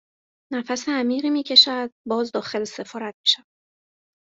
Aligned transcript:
نفس 0.53 0.89
عمیقی 0.89 1.29
میکشد 1.29 1.91
باز 2.07 2.31
داخل 2.31 2.63
سفارت 2.63 3.15
میشود 3.25 3.45